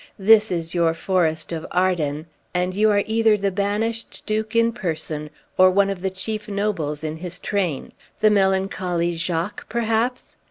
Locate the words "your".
0.73-0.95